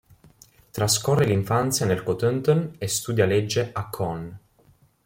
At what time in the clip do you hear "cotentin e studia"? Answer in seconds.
2.01-3.27